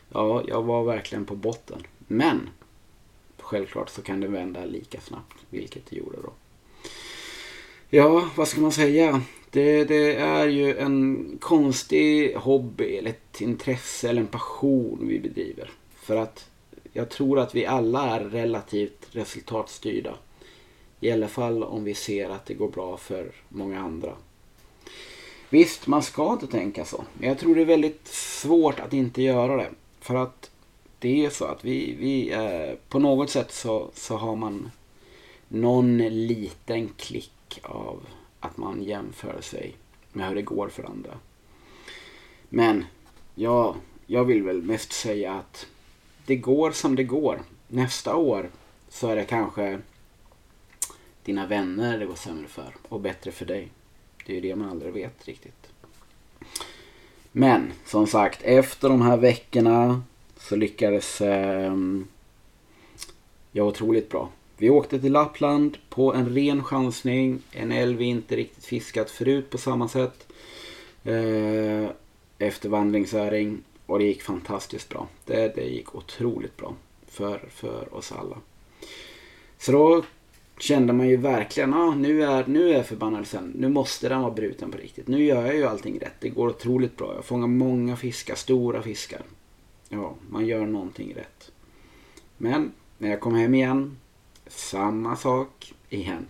Ja, 0.10 0.44
jag 0.48 0.64
var 0.64 0.84
verkligen 0.84 1.26
på 1.26 1.36
botten. 1.36 1.84
Men 1.98 2.50
självklart 3.38 3.90
så 3.90 4.02
kan 4.02 4.20
det 4.20 4.28
vända 4.28 4.66
lika 4.66 5.02
snabbt, 5.02 5.38
vilket 5.50 5.86
det 5.90 5.96
gjorde 5.96 6.18
då. 6.22 6.34
Ja, 7.90 8.30
vad 8.36 8.48
ska 8.48 8.62
man 8.62 8.72
säga? 8.72 9.22
Det, 9.52 9.84
det, 9.84 10.16
är 10.16 10.48
ju 10.48 10.78
en 10.78 11.38
konstig 11.42 12.36
hobby 12.36 12.98
eller 12.98 13.10
ett 13.10 13.42
intresse 13.42 14.10
eller 14.10 14.22
en 14.22 14.28
passion 14.28 15.08
vi 15.08 15.20
bedriver. 15.20 15.72
För 15.96 16.16
att 16.16 16.50
jag 16.94 17.10
tror 17.10 17.40
att 17.40 17.56
vi 17.56 17.66
alla 17.66 18.16
är 18.16 18.24
relativt 18.24 19.08
resultatstyrda. 19.12 20.16
I 21.00 21.12
alla 21.12 21.28
fall 21.28 21.64
om 21.64 21.84
vi 21.84 21.96
ser 21.96 22.30
att 22.30 22.46
det 22.46 22.54
går 22.54 22.70
bra 22.70 22.98
för 22.98 23.32
många 23.50 23.80
andra. 23.80 24.14
Visst, 25.50 25.88
man 25.88 26.04
ska 26.04 26.34
inte 26.34 26.48
tänka 26.48 26.86
så. 26.86 27.04
Men 27.14 27.30
jag 27.30 27.40
tror 27.40 27.56
det 27.56 27.62
är 27.62 27.66
väldigt 27.66 28.08
svårt 28.08 28.80
att 28.80 28.94
inte 28.94 29.22
göra 29.22 29.58
det. 29.58 29.70
För 30.00 30.16
att 30.16 30.52
det 31.00 31.26
är 31.26 31.30
så 31.30 31.46
att 31.46 31.66
vi, 31.66 31.96
vi 32.00 32.32
eh, 32.32 32.78
på 32.90 33.00
något 33.00 33.30
sätt 33.30 33.52
så, 33.52 33.90
så 33.94 34.18
har 34.18 34.36
man 34.36 34.72
någon 35.48 35.98
liten 35.98 36.90
klick 36.98 37.60
av 37.64 38.08
att 38.40 38.58
man 38.58 38.84
jämför 38.84 39.42
sig 39.42 39.76
med 40.14 40.28
hur 40.28 40.36
det 40.36 40.42
går 40.42 40.70
för 40.70 40.84
andra. 40.84 41.18
Men 42.50 42.86
ja, 43.36 43.76
jag 44.06 44.26
vill 44.26 44.44
väl 44.44 44.62
mest 44.62 44.92
säga 44.92 45.34
att 45.34 45.68
det 46.26 46.36
går 46.36 46.72
som 46.72 46.96
det 46.96 47.04
går. 47.04 47.42
Nästa 47.68 48.16
år 48.16 48.50
så 48.90 49.08
är 49.08 49.16
det 49.16 49.26
kanske 49.26 49.80
dina 51.30 51.46
vänner 51.46 52.00
det 52.00 52.06
går 52.06 52.16
sämre 52.16 52.48
för 52.48 52.76
och 52.90 53.00
bättre 53.00 53.32
för 53.32 53.46
dig. 53.46 53.68
Det 54.26 54.32
är 54.32 54.36
ju 54.36 54.42
det 54.42 54.56
man 54.56 54.70
aldrig 54.70 54.94
vet 54.94 55.28
riktigt. 55.28 55.68
Men 57.32 57.72
som 57.86 58.08
sagt, 58.08 58.42
efter 58.42 58.90
de 58.90 59.02
här 59.02 59.18
veckorna 59.18 60.04
så 60.38 60.56
lyckades 60.56 61.22
eh, 61.22 61.74
jag 63.52 63.68
otroligt 63.68 64.10
bra. 64.10 64.30
Vi 64.58 64.70
åkte 64.70 65.00
till 65.00 65.12
Lappland 65.12 65.78
på 65.90 66.14
en 66.14 66.30
ren 66.30 66.64
chansning. 66.64 67.42
En 67.52 67.72
älv 67.72 67.98
vi 67.98 68.06
inte 68.06 68.36
riktigt 68.36 68.66
fiskat 68.66 69.12
förut 69.12 69.50
på 69.50 69.58
samma 69.58 69.88
sätt. 69.88 70.28
Eh, 71.04 71.90
efter 72.38 72.70
vandringsöring. 72.70 73.64
Och 73.86 74.00
det 74.00 74.06
gick 74.06 74.22
fantastiskt 74.22 74.90
bra. 74.90 75.08
Det, 75.26 75.56
det 75.56 75.66
gick 75.66 75.96
otroligt 75.96 76.58
bra. 76.58 76.76
För, 77.08 77.40
för 77.50 77.94
oss 77.96 78.12
alla. 78.12 78.38
Så 79.58 79.72
då 79.72 80.04
kände 80.60 80.94
man 80.94 81.10
ju 81.10 81.18
verkligen, 81.18 81.74
ah, 81.74 81.96
nu, 81.96 82.24
är, 82.24 82.48
nu 82.48 82.74
är 82.74 82.84
förbannelsen, 82.84 83.52
nu 83.56 83.70
måste 83.70 84.10
den 84.10 84.22
vara 84.22 84.32
bruten 84.32 84.72
på 84.72 84.78
riktigt. 84.78 85.08
Nu 85.08 85.24
gör 85.24 85.46
jag 85.46 85.56
ju 85.56 85.66
allting 85.66 86.00
rätt. 86.00 86.14
Det 86.20 86.30
går 86.30 86.48
otroligt 86.48 86.98
bra. 86.98 87.16
Jag 87.16 87.26
fångar 87.26 87.48
många 87.48 87.96
fiskar, 87.96 88.36
stora 88.36 88.82
fiskar. 88.82 89.22
Ja, 89.90 90.16
man 90.30 90.46
gör 90.46 90.66
någonting 90.66 91.14
rätt. 91.16 91.52
Men 92.38 92.72
när 92.98 93.10
jag 93.10 93.20
kom 93.20 93.36
hem 93.36 93.56
igen 93.56 93.98
samma 94.48 95.16
sak 95.16 95.74
igen. 95.90 96.28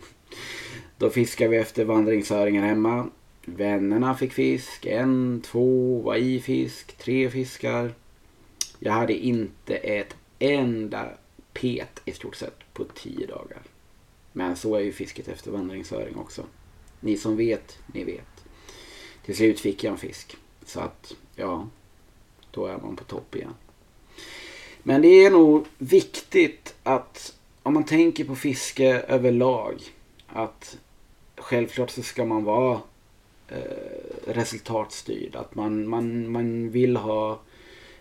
Då 0.98 1.10
fiskade 1.10 1.50
vi 1.50 1.58
efter 1.58 1.86
vandringsöringar 1.86 2.66
hemma. 2.66 3.10
Vännerna 3.46 4.16
fick 4.16 4.34
fisk. 4.34 4.86
En, 4.86 5.42
två 5.46 6.02
var 6.02 6.16
i 6.16 6.40
fisk. 6.40 6.98
Tre 6.98 7.30
fiskar. 7.30 7.94
Jag 8.80 8.94
hade 8.94 9.14
inte 9.14 9.76
ett 9.76 10.16
enda 10.40 11.10
pet 11.54 12.02
i 12.06 12.12
stort 12.12 12.36
sett 12.36 12.74
på 12.74 12.84
tio 12.84 13.28
dagar. 13.28 13.62
Men 14.40 14.56
så 14.56 14.76
är 14.76 14.80
ju 14.80 14.92
fisket 14.92 15.28
efter 15.28 15.52
vandringsöring 15.52 16.16
också. 16.16 16.46
Ni 17.00 17.18
som 17.18 17.38
vet, 17.38 17.80
ni 17.94 18.04
vet. 18.04 18.46
Till 19.26 19.36
slut 19.36 19.60
fick 19.60 19.84
jag 19.84 19.92
en 19.92 19.98
fisk. 19.98 20.38
Så 20.66 20.80
att, 20.80 21.16
ja, 21.36 21.68
då 22.52 22.66
är 22.66 22.78
man 22.78 22.96
på 22.96 23.04
topp 23.04 23.36
igen. 23.36 23.54
Men 24.84 25.02
det 25.02 25.08
är 25.08 25.32
nog 25.32 25.66
viktigt 25.78 26.76
att 26.84 27.36
om 27.64 27.74
man 27.74 27.84
tänker 27.84 28.24
på 28.24 28.36
fiske 28.36 28.88
överlag. 28.88 29.82
Att 30.28 30.78
självklart 31.36 31.90
så 31.90 32.04
ska 32.04 32.26
man 32.26 32.44
vara 32.44 32.82
eh, 33.48 34.28
resultatstyrd. 34.28 35.36
Att 35.36 35.56
man, 35.56 35.88
man, 35.88 36.32
man 36.32 36.70
vill 36.70 36.98
ha 36.98 37.40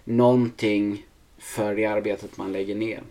någonting 0.04 1.06
för 1.38 1.74
det 1.74 1.86
arbetet 1.86 2.36
man 2.36 2.52
lägger 2.52 2.74
ner. 2.74 3.02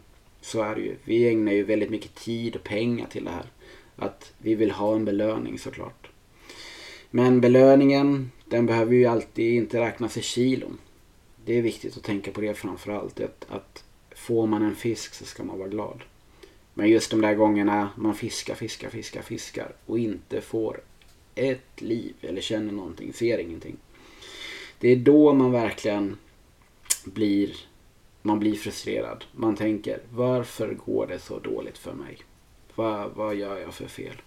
Så 0.47 0.61
är 0.61 0.75
det 0.75 0.81
ju. 0.81 0.95
Vi 1.03 1.29
ägnar 1.29 1.51
ju 1.51 1.63
väldigt 1.63 1.89
mycket 1.89 2.15
tid 2.15 2.55
och 2.55 2.63
pengar 2.63 3.07
till 3.07 3.23
det 3.23 3.31
här. 3.31 3.45
Att 3.95 4.33
vi 4.37 4.55
vill 4.55 4.71
ha 4.71 4.95
en 4.95 5.05
belöning 5.05 5.59
såklart. 5.59 6.09
Men 7.11 7.41
belöningen, 7.41 8.31
den 8.45 8.65
behöver 8.65 8.93
ju 8.93 9.05
alltid 9.05 9.55
inte 9.55 9.79
räknas 9.79 10.17
i 10.17 10.21
kilon. 10.21 10.77
Det 11.45 11.57
är 11.57 11.61
viktigt 11.61 11.97
att 11.97 12.03
tänka 12.03 12.31
på 12.31 12.41
det 12.41 12.53
framförallt. 12.53 13.19
Att, 13.19 13.45
att 13.49 13.83
får 14.15 14.47
man 14.47 14.63
en 14.63 14.75
fisk 14.75 15.13
så 15.13 15.25
ska 15.25 15.43
man 15.43 15.59
vara 15.59 15.69
glad. 15.69 16.01
Men 16.73 16.89
just 16.89 17.11
de 17.11 17.21
där 17.21 17.33
gångerna 17.33 17.89
man 17.95 18.15
fiskar, 18.15 18.55
fiskar, 18.55 18.89
fiskar, 18.89 19.21
fiskar 19.21 19.71
och 19.85 19.99
inte 19.99 20.41
får 20.41 20.81
ett 21.35 21.81
liv 21.81 22.13
eller 22.21 22.41
känner 22.41 22.73
någonting, 22.73 23.13
ser 23.13 23.37
ingenting. 23.37 23.77
Det 24.79 24.89
är 24.89 24.95
då 24.95 25.33
man 25.33 25.51
verkligen 25.51 26.17
blir, 27.05 27.55
man 28.27 28.39
blir 28.39 28.55
frustrerad. 28.55 29.25
Man 29.31 29.55
tänker, 29.55 29.99
varför 30.09 30.77
går 30.85 31.07
det 31.07 31.19
så 31.19 31.39
dåligt 31.39 31.77
för 31.77 31.93
mig? 31.93 32.17
Vad, 32.75 33.11
vad 33.11 33.35
gör 33.35 33.57
jag 33.57 33.73
för 33.73 33.87
fel? 33.87 34.21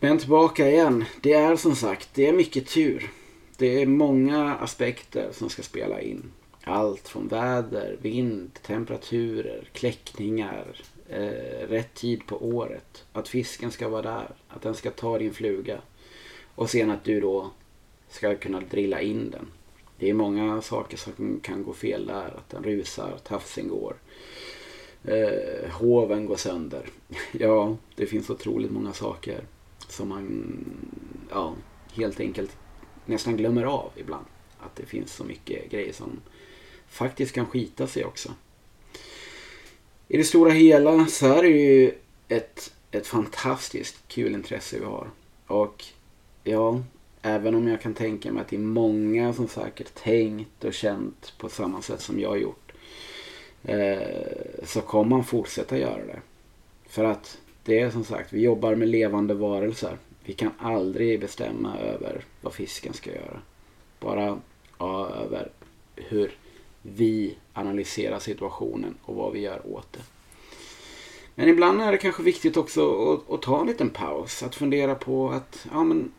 Men 0.00 0.18
tillbaka 0.18 0.70
igen. 0.70 1.04
Det 1.20 1.32
är 1.32 1.56
som 1.56 1.76
sagt, 1.76 2.08
det 2.14 2.26
är 2.26 2.32
mycket 2.32 2.66
tur. 2.66 3.10
Det 3.56 3.82
är 3.82 3.86
många 3.86 4.54
aspekter 4.54 5.28
som 5.32 5.50
ska 5.50 5.62
spela 5.62 6.00
in. 6.00 6.32
Allt 6.64 7.08
från 7.08 7.28
väder, 7.28 7.96
vind, 8.02 8.50
temperaturer, 8.62 9.68
kläckningar, 9.72 10.80
eh, 11.08 11.68
rätt 11.68 11.94
tid 11.94 12.26
på 12.26 12.44
året. 12.46 13.04
Att 13.12 13.28
fisken 13.28 13.70
ska 13.70 13.88
vara 13.88 14.02
där, 14.02 14.30
att 14.48 14.62
den 14.62 14.74
ska 14.74 14.90
ta 14.90 15.18
din 15.18 15.34
fluga. 15.34 15.78
Och 16.54 16.70
sen 16.70 16.90
att 16.90 17.04
du 17.04 17.20
då 17.20 17.50
ska 18.08 18.34
kunna 18.34 18.60
drilla 18.60 19.00
in 19.00 19.30
den. 19.30 19.46
Det 19.98 20.10
är 20.10 20.14
många 20.14 20.62
saker 20.62 20.96
som 20.96 21.40
kan 21.42 21.62
gå 21.62 21.72
fel 21.72 22.06
där. 22.06 22.34
Att 22.36 22.50
den 22.50 22.64
rusar, 22.64 23.18
tafsen 23.24 23.68
går. 23.68 23.96
Eh, 25.04 25.70
hoven 25.70 26.26
går 26.26 26.36
sönder. 26.36 26.88
Ja, 27.32 27.76
det 27.94 28.06
finns 28.06 28.30
otroligt 28.30 28.70
många 28.70 28.92
saker 28.92 29.44
som 29.88 30.08
man 30.08 30.64
ja, 31.30 31.54
helt 31.92 32.20
enkelt 32.20 32.56
nästan 33.06 33.36
glömmer 33.36 33.64
av 33.64 33.90
ibland. 33.96 34.26
Att 34.58 34.76
det 34.76 34.86
finns 34.86 35.12
så 35.12 35.24
mycket 35.24 35.70
grejer 35.70 35.92
som 35.92 36.20
faktiskt 36.88 37.34
kan 37.34 37.46
skita 37.46 37.86
sig 37.86 38.04
också. 38.04 38.32
I 40.08 40.16
det 40.16 40.24
stora 40.24 40.50
hela 40.50 41.06
så 41.06 41.26
är 41.26 41.42
det 41.42 41.48
ju 41.48 41.92
ett, 42.28 42.72
ett 42.90 43.06
fantastiskt 43.06 44.08
kul 44.08 44.34
intresse 44.34 44.78
vi 44.78 44.84
har. 44.84 45.10
Och 45.46 45.84
ja, 46.44 46.82
även 47.26 47.54
om 47.54 47.68
jag 47.68 47.80
kan 47.80 47.94
tänka 47.94 48.32
mig 48.32 48.40
att 48.40 48.48
det 48.48 48.56
är 48.56 48.60
många 48.60 49.32
som 49.32 49.48
säkert 49.48 49.94
tänkt 49.94 50.64
och 50.64 50.74
känt 50.74 51.34
på 51.38 51.48
samma 51.48 51.82
sätt 51.82 52.00
som 52.00 52.20
jag 52.20 52.40
gjort. 52.40 52.72
Eh, 53.62 53.98
så 54.64 54.80
kommer 54.80 55.10
man 55.10 55.24
fortsätta 55.24 55.78
göra 55.78 56.06
det. 56.06 56.20
För 56.86 57.04
att 57.04 57.38
det 57.64 57.80
är 57.80 57.90
som 57.90 58.04
sagt, 58.04 58.32
vi 58.32 58.40
jobbar 58.40 58.74
med 58.74 58.88
levande 58.88 59.34
varelser. 59.34 59.96
Vi 60.24 60.32
kan 60.32 60.50
aldrig 60.58 61.20
bestämma 61.20 61.78
över 61.78 62.24
vad 62.40 62.52
fisken 62.52 62.92
ska 62.92 63.10
göra. 63.10 63.40
Bara 64.00 64.38
ja, 64.78 65.10
över 65.10 65.50
hur 65.96 66.36
vi 66.82 67.36
analyserar 67.52 68.18
situationen 68.18 68.94
och 69.02 69.14
vad 69.14 69.32
vi 69.32 69.40
gör 69.40 69.60
åt 69.74 69.92
det. 69.92 70.00
Men 71.34 71.48
ibland 71.48 71.82
är 71.82 71.92
det 71.92 71.98
kanske 71.98 72.22
viktigt 72.22 72.56
också 72.56 73.12
att, 73.12 73.30
att, 73.30 73.42
ta 73.42 73.60
en 73.60 73.66
liten 73.66 73.90
paus. 73.90 74.42
Att 74.42 74.54
fundera 74.54 74.94
på 74.94 75.30
att 75.30 75.66
ja, 75.72 75.84
men 75.84 76.12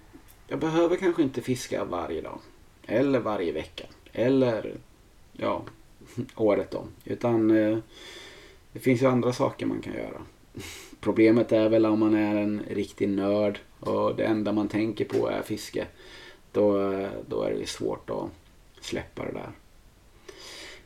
jag 0.48 0.60
behöver 0.60 0.96
kanske 0.96 1.24
inte 1.24 1.42
fiska 1.42 1.86
varje 1.86 2.22
dag. 2.22 2.40
Eller 2.88 3.20
varje 3.20 3.52
vecka. 3.52 3.84
Eller 4.14 4.76
ja, 5.34 5.64
året 6.36 6.74
om. 6.74 6.88
Utan 7.06 7.52
eh, 7.52 7.78
det 8.72 8.80
finns 8.80 9.02
ju 9.02 9.06
andra 9.06 9.34
saker 9.34 9.66
man 9.66 9.82
kan 9.82 9.94
göra. 9.94 10.22
Problemet 11.00 11.52
är 11.52 11.70
väl 11.70 11.86
om 11.86 12.00
man 12.00 12.16
är 12.16 12.36
en 12.36 12.62
riktig 12.70 13.10
nörd 13.10 13.60
och 13.80 14.16
det 14.16 14.26
enda 14.26 14.52
man 14.52 14.68
tänker 14.68 15.06
på 15.06 15.30
är 15.30 15.42
fiske. 15.42 15.88
Då, 16.52 16.92
eh, 16.92 17.10
då 17.28 17.44
är 17.44 17.52
det 17.52 17.70
svårt 17.70 18.10
att 18.10 18.30
släppa 18.82 19.26
det 19.26 19.32
där. 19.32 19.52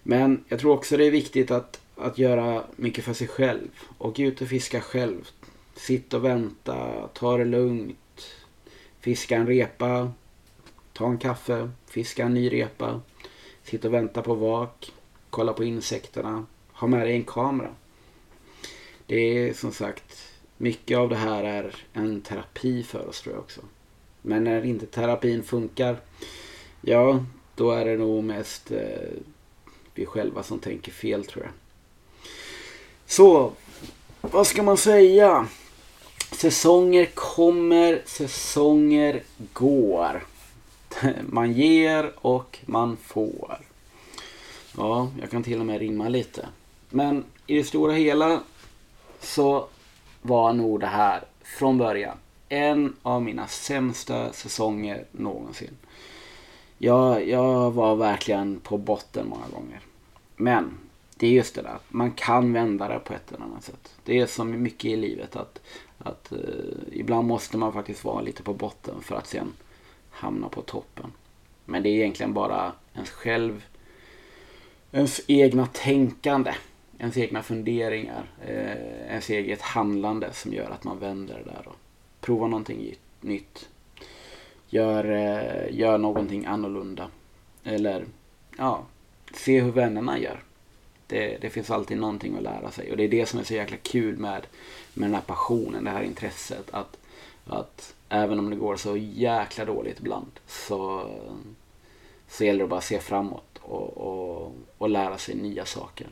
Men 0.04 0.44
jag 0.48 0.60
tror 0.60 0.74
också 0.74 0.98
det 0.98 1.06
är 1.06 1.12
viktigt 1.12 1.52
att, 1.52 1.82
att 1.96 2.18
göra 2.18 2.64
mycket 2.76 3.04
för 3.04 3.14
sig 3.14 3.28
själv. 3.28 3.70
Åk 3.98 4.20
ut 4.20 4.42
och 4.42 4.48
fiska 4.48 4.82
själv. 4.82 5.30
Sitt 5.76 6.14
och 6.14 6.26
vänta, 6.26 7.08
ta 7.14 7.38
det 7.38 7.46
lugnt. 7.46 7.98
Fiska 9.00 9.36
en 9.36 9.48
repa, 9.48 10.12
ta 10.94 11.08
en 11.08 11.18
kaffe, 11.18 11.72
fiska 11.86 12.26
en 12.26 12.34
ny 12.34 12.50
repa. 12.50 13.02
sitta 13.64 13.88
och 13.88 13.94
vänta 13.94 14.22
på 14.22 14.36
vak, 14.36 14.92
kolla 15.30 15.54
på 15.54 15.64
insekterna. 15.64 16.46
Ha 16.72 16.88
med 16.88 17.08
dig 17.08 17.16
en 17.16 17.24
kamera. 17.24 17.76
Det 19.06 19.16
är 19.16 19.54
som 19.54 19.72
sagt, 19.72 20.34
mycket 20.58 20.98
av 20.98 21.10
det 21.10 21.16
här 21.16 21.44
är 21.44 21.76
en 21.94 22.22
terapi 22.22 22.84
för 22.84 23.08
oss 23.08 23.22
tror 23.22 23.36
jag 23.36 23.44
också. 23.44 23.62
Men 24.22 24.44
när 24.44 24.66
inte 24.66 24.86
terapin 24.86 25.44
funkar, 25.44 25.98
ja, 26.82 27.26
då 27.56 27.72
är 27.72 27.86
det 27.86 27.98
nog 27.98 28.24
mest 28.24 28.72
eh, 28.72 29.10
vi 29.94 30.06
själva 30.06 30.44
som 30.44 30.60
tänker 30.60 30.92
fel 30.92 31.26
tror 31.26 31.44
jag. 31.44 31.54
Så, 33.06 33.52
vad 34.22 34.48
ska 34.48 34.64
man 34.64 34.78
säga? 34.78 35.48
Säsonger 36.40 37.06
kommer, 37.06 38.02
säsonger 38.06 39.24
går. 39.54 40.24
Man 41.30 41.54
ger 41.54 42.12
och 42.16 42.60
man 42.66 42.98
får. 42.98 43.60
Ja, 44.78 45.12
jag 45.22 45.32
kan 45.32 45.44
till 45.44 45.60
och 45.60 45.66
med 45.66 45.80
rimma 45.80 46.10
lite. 46.10 46.48
Men 46.90 47.24
i 47.48 47.58
det 47.58 47.64
stora 47.64 47.94
hela 47.94 48.42
så 49.20 49.68
var 50.22 50.54
nog 50.54 50.80
det 50.80 50.88
här 50.88 51.24
från 51.44 51.78
början 51.78 52.18
en 52.50 52.96
av 53.02 53.22
mina 53.22 53.48
sämsta 53.48 54.34
säsonger 54.34 55.06
någonsin. 55.12 55.78
Jag, 56.78 57.28
jag 57.28 57.72
var 57.72 57.96
verkligen 57.96 58.60
på 58.60 58.78
botten 58.78 59.28
många 59.28 59.48
gånger. 59.54 59.80
Men 60.36 60.78
det 61.20 61.28
är 61.28 61.32
just 61.32 61.56
det 61.56 61.62
där, 61.62 61.78
man 61.90 62.12
kan 62.12 62.54
vända 62.54 62.88
det 62.88 63.00
på 63.00 63.14
ett 63.14 63.32
eller 63.32 63.46
annat 63.46 63.64
sätt. 63.64 63.96
Det 64.04 64.20
är 64.20 64.26
som 64.26 64.62
mycket 64.62 64.86
i 64.86 64.96
livet 64.96 65.36
att, 65.36 65.62
att 65.98 66.32
uh, 66.32 66.40
ibland 66.92 67.28
måste 67.28 67.58
man 67.58 67.74
faktiskt 67.74 68.04
vara 68.04 68.22
lite 68.22 68.44
på 68.44 68.54
botten 68.54 69.02
för 69.02 69.16
att 69.16 69.28
sen 69.28 69.54
hamna 70.10 70.50
på 70.50 70.62
toppen. 70.62 71.12
Men 71.66 71.84
det 71.84 71.90
är 71.90 71.94
egentligen 71.94 72.34
bara 72.34 72.72
ens 72.96 73.10
själv, 73.10 73.66
ens 74.92 75.22
egna 75.28 75.66
tänkande 75.66 76.54
ens 77.00 77.18
egna 77.18 77.44
funderingar, 77.44 78.30
eh, 78.48 79.12
ens 79.12 79.30
eget 79.30 79.62
handlande 79.62 80.34
som 80.34 80.54
gör 80.54 80.70
att 80.70 80.84
man 80.84 81.00
vänder 81.00 81.42
det 81.46 81.52
där 81.52 81.68
och 81.68 81.76
provar 82.22 82.48
någonting 82.48 82.96
nytt. 83.22 83.70
Gör, 84.70 85.12
eh, 85.12 85.78
gör 85.78 85.98
någonting 85.98 86.46
annorlunda. 86.46 87.08
Eller 87.64 88.06
ja, 88.58 88.84
se 89.34 89.62
hur 89.62 89.72
vännerna 89.72 90.20
gör. 90.20 90.44
Det, 91.10 91.38
det, 91.42 91.50
finns 91.50 91.72
alltid 91.72 91.98
någonting 91.98 92.36
att 92.36 92.44
lära 92.44 92.72
sig 92.72 92.92
och 92.92 92.98
det 92.98 93.04
är 93.04 93.08
det 93.08 93.26
som 93.26 93.40
är 93.40 93.44
så 93.44 93.54
jäkla 93.54 93.78
kul 93.78 94.18
med, 94.18 94.48
med 94.94 95.10
den 95.10 95.16
här 95.16 95.22
passionen, 95.22 95.84
det 95.84 95.90
här 95.90 96.04
intresset. 96.04 96.70
Att, 96.72 96.98
att 97.48 97.94
även 98.10 98.40
om 98.40 98.50
det 98.50 98.56
går 98.56 98.76
så 98.76 98.98
jäkla 98.98 99.66
dåligt 99.66 100.00
ibland 100.00 100.32
så, 100.48 101.10
så 102.28 102.44
gäller 102.44 102.64
det 102.64 102.68
bara 102.68 102.78
att 102.78 102.84
se 102.84 103.00
framåt 103.00 103.60
och, 103.62 103.98
och, 103.98 104.56
och 104.78 104.90
lära 104.90 105.18
sig 105.18 105.36
nya 105.36 105.66
saker. 105.66 106.08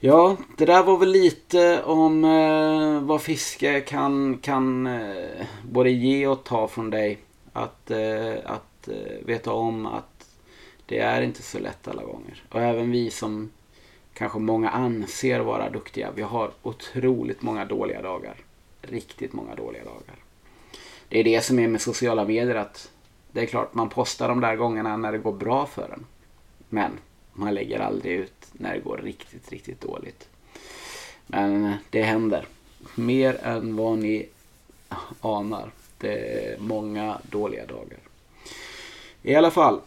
Ja, 0.00 0.36
det 0.56 0.64
där 0.64 0.82
var 0.82 0.96
väl 0.96 1.10
lite 1.10 1.82
om 1.82 2.24
eh, 2.24 3.00
vad 3.00 3.22
fiske 3.22 3.80
kan, 3.80 4.38
kan 4.38 4.86
eh, 4.86 5.46
både 5.70 5.90
ge 5.90 6.26
och 6.26 6.44
ta 6.44 6.68
från 6.68 6.90
dig. 6.90 7.18
Att, 7.52 7.90
eh, 7.90 8.34
att 8.44 8.88
eh, 8.88 9.26
veta 9.26 9.52
om 9.52 9.86
att 9.86 10.13
det 10.86 10.98
är 10.98 11.22
inte 11.22 11.42
så 11.42 11.58
lätt 11.58 11.88
alla 11.88 12.02
gånger. 12.02 12.42
Och 12.48 12.60
även 12.60 12.90
vi 12.90 13.10
som 13.10 13.50
kanske 14.14 14.38
många 14.38 14.70
anser 14.70 15.40
vara 15.40 15.70
duktiga. 15.70 16.10
Vi 16.14 16.22
har 16.22 16.50
otroligt 16.62 17.42
många 17.42 17.64
dåliga 17.64 18.02
dagar. 18.02 18.36
Riktigt 18.82 19.32
många 19.32 19.54
dåliga 19.54 19.84
dagar. 19.84 20.16
Det 21.08 21.20
är 21.20 21.24
det 21.24 21.44
som 21.44 21.58
är 21.58 21.68
med 21.68 21.80
sociala 21.80 22.24
medier 22.24 22.54
att 22.54 22.90
det 23.32 23.40
är 23.40 23.46
klart 23.46 23.74
man 23.74 23.88
postar 23.88 24.28
de 24.28 24.40
där 24.40 24.56
gångerna 24.56 24.96
när 24.96 25.12
det 25.12 25.18
går 25.18 25.32
bra 25.32 25.66
för 25.66 25.92
en. 25.92 26.06
Men 26.68 26.92
man 27.32 27.54
lägger 27.54 27.80
aldrig 27.80 28.12
ut 28.12 28.46
när 28.52 28.74
det 28.74 28.80
går 28.80 28.96
riktigt, 28.96 29.52
riktigt 29.52 29.80
dåligt. 29.80 30.28
Men 31.26 31.74
det 31.90 32.02
händer. 32.02 32.46
Mer 32.94 33.40
än 33.42 33.76
vad 33.76 33.98
ni 33.98 34.28
anar. 35.20 35.70
Det 35.98 36.44
är 36.52 36.58
många 36.58 37.18
dåliga 37.30 37.66
dagar. 37.66 37.98
I 39.22 39.34
alla 39.34 39.50
fall. 39.50 39.80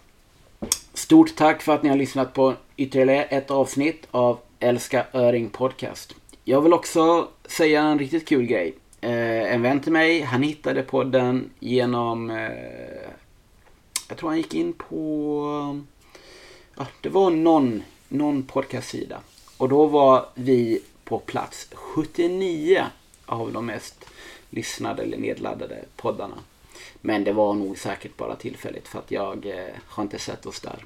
Stort 1.07 1.35
tack 1.35 1.61
för 1.61 1.75
att 1.75 1.83
ni 1.83 1.89
har 1.89 1.95
lyssnat 1.95 2.33
på 2.33 2.53
ytterligare 2.77 3.23
ett 3.23 3.51
avsnitt 3.51 4.07
av 4.11 4.39
Älska 4.59 5.05
Öring 5.13 5.49
Podcast. 5.49 6.15
Jag 6.43 6.61
vill 6.61 6.73
också 6.73 7.27
säga 7.45 7.81
en 7.81 7.99
riktigt 7.99 8.27
kul 8.27 8.45
grej. 8.45 8.73
Eh, 9.01 9.53
en 9.53 9.61
vän 9.61 9.79
till 9.79 9.91
mig, 9.91 10.21
han 10.21 10.43
hittade 10.43 10.83
podden 10.83 11.49
genom... 11.59 12.29
Eh, 12.29 13.09
jag 14.09 14.17
tror 14.17 14.29
han 14.29 14.37
gick 14.37 14.53
in 14.53 14.73
på... 14.73 15.81
Ja, 16.77 16.87
det 17.01 17.09
var 17.09 17.29
någon 17.29 17.83
någon 18.07 18.43
podcastsida. 18.43 19.19
Och 19.57 19.69
då 19.69 19.85
var 19.85 20.25
vi 20.33 20.81
på 21.03 21.19
plats 21.19 21.67
79 21.73 22.85
av 23.25 23.53
de 23.53 23.65
mest 23.65 24.05
lyssnade 24.49 25.03
eller 25.03 25.17
nedladdade 25.17 25.85
poddarna. 25.95 26.37
Men 27.01 27.23
det 27.23 27.31
var 27.31 27.53
nog 27.53 27.77
säkert 27.77 28.17
bara 28.17 28.35
tillfälligt 28.35 28.87
för 28.87 28.99
att 28.99 29.11
jag 29.11 29.45
eh, 29.45 29.75
har 29.87 30.03
inte 30.03 30.19
sett 30.19 30.45
oss 30.45 30.61
där. 30.61 30.85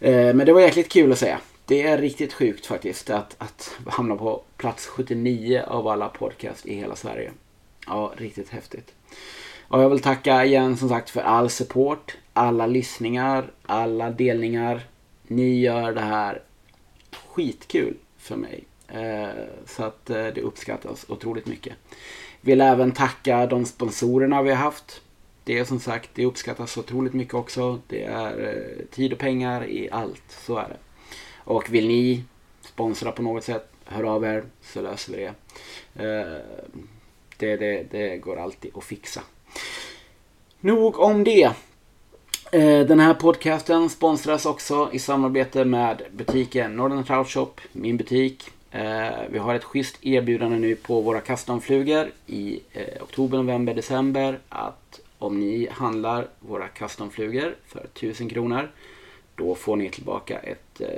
Eh, 0.00 0.34
men 0.34 0.46
det 0.46 0.52
var 0.52 0.60
jäkligt 0.60 0.88
kul 0.88 1.12
att 1.12 1.18
se. 1.18 1.36
Det 1.64 1.82
är 1.82 1.98
riktigt 1.98 2.32
sjukt 2.32 2.66
faktiskt 2.66 3.10
att, 3.10 3.34
att 3.38 3.76
hamna 3.86 4.16
på 4.16 4.42
plats 4.56 4.86
79 4.86 5.62
av 5.66 5.88
alla 5.88 6.08
podcast 6.08 6.66
i 6.66 6.74
hela 6.74 6.96
Sverige. 6.96 7.32
Ja, 7.86 8.12
riktigt 8.16 8.50
häftigt. 8.50 8.94
Och 9.68 9.82
jag 9.82 9.88
vill 9.88 10.00
tacka 10.00 10.44
igen 10.44 10.76
som 10.76 10.88
sagt 10.88 11.10
för 11.10 11.20
all 11.20 11.50
support, 11.50 12.16
alla 12.32 12.66
lyssningar, 12.66 13.50
alla 13.66 14.10
delningar. 14.10 14.86
Ni 15.26 15.60
gör 15.60 15.92
det 15.92 16.00
här 16.00 16.42
skitkul 17.12 17.96
för 18.18 18.36
mig. 18.36 18.64
Eh, 18.88 19.28
så 19.66 19.84
att 19.84 20.10
eh, 20.10 20.26
det 20.26 20.40
uppskattas 20.40 21.06
otroligt 21.08 21.46
mycket. 21.46 21.74
Vill 22.40 22.60
även 22.60 22.92
tacka 22.92 23.46
de 23.46 23.64
sponsorerna 23.64 24.42
vi 24.42 24.50
har 24.50 24.56
haft. 24.56 25.02
Det 25.44 25.58
är 25.58 25.64
som 25.64 25.80
sagt, 25.80 26.10
det 26.14 26.26
uppskattas 26.26 26.76
otroligt 26.76 27.12
mycket 27.12 27.34
också. 27.34 27.80
Det 27.86 28.04
är 28.04 28.48
eh, 28.48 28.86
tid 28.90 29.12
och 29.12 29.18
pengar 29.18 29.64
i 29.64 29.88
allt, 29.90 30.22
så 30.28 30.56
är 30.56 30.68
det. 30.68 30.76
Och 31.36 31.74
vill 31.74 31.88
ni 31.88 32.24
sponsra 32.60 33.12
på 33.12 33.22
något 33.22 33.44
sätt, 33.44 33.70
hör 33.84 34.04
av 34.04 34.24
er 34.24 34.44
så 34.62 34.80
löser 34.80 35.12
vi 35.12 35.18
det. 35.18 35.34
Eh, 36.04 36.38
det, 37.36 37.56
det, 37.56 37.86
det 37.90 38.16
går 38.16 38.36
alltid 38.36 38.70
att 38.74 38.84
fixa. 38.84 39.20
Nog 40.60 40.98
om 40.98 41.24
det. 41.24 41.52
Eh, 42.52 42.80
den 42.80 43.00
här 43.00 43.14
podcasten 43.14 43.90
sponsras 43.90 44.46
också 44.46 44.90
i 44.92 44.98
samarbete 44.98 45.64
med 45.64 46.02
butiken 46.12 46.76
Northern 46.76 47.04
Trout 47.04 47.28
Shop, 47.28 47.52
min 47.72 47.96
butik. 47.96 48.50
Eh, 48.70 49.10
vi 49.30 49.38
har 49.38 49.54
ett 49.54 49.64
schysst 49.64 50.06
erbjudande 50.06 50.58
nu 50.58 50.76
på 50.76 51.00
våra 51.00 51.20
customflugor 51.20 52.10
i 52.26 52.60
eh, 52.72 53.02
oktober, 53.02 53.38
november, 53.38 53.74
december. 53.74 54.38
Att 54.48 55.00
om 55.18 55.40
ni 55.40 55.68
handlar 55.70 56.28
våra 56.40 56.68
customflugor 56.68 57.56
för 57.66 57.80
1000 57.80 58.28
kronor 58.28 58.70
då 59.36 59.54
får 59.54 59.76
ni 59.76 59.90
tillbaka 59.90 60.38
ett 60.38 60.80
eh, 60.80 60.88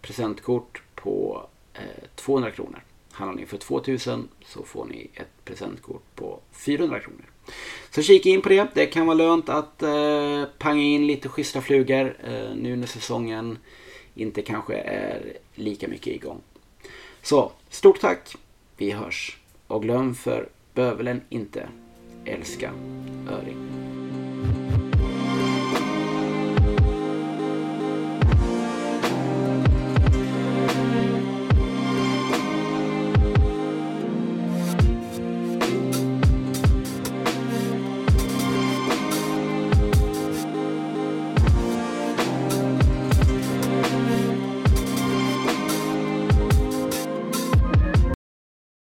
presentkort 0.00 0.82
på 0.94 1.46
eh, 1.74 2.08
200 2.14 2.50
kronor. 2.50 2.82
Handlar 3.12 3.40
ni 3.40 3.46
för 3.46 3.56
2000 3.56 4.28
så 4.44 4.62
får 4.62 4.84
ni 4.84 5.10
ett 5.14 5.44
presentkort 5.44 6.02
på 6.14 6.40
400 6.52 7.00
kronor. 7.00 7.24
Så 7.90 8.02
kika 8.02 8.28
in 8.28 8.42
på 8.42 8.48
det. 8.48 8.68
Det 8.74 8.86
kan 8.86 9.06
vara 9.06 9.16
lönt 9.16 9.48
att 9.48 9.82
eh, 9.82 10.44
panga 10.58 10.82
in 10.82 11.06
lite 11.06 11.28
schyssta 11.28 11.60
flugor 11.60 12.16
eh, 12.24 12.54
nu 12.56 12.76
när 12.76 12.86
säsongen 12.86 13.58
inte 14.14 14.42
kanske 14.42 14.74
är 14.74 15.36
lika 15.54 15.88
mycket 15.88 16.14
igång. 16.14 16.40
Så, 17.22 17.52
stort 17.70 18.00
tack. 18.00 18.36
Vi 18.76 18.90
hörs. 18.90 19.38
Och 19.66 19.82
glöm 19.82 20.14
för 20.14 20.48
bövelen 20.74 21.20
inte, 21.28 21.68
älska 22.24 22.70
öring. 23.30 23.56